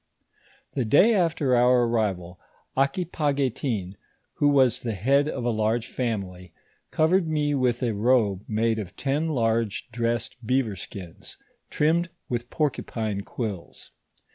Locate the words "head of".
4.95-5.45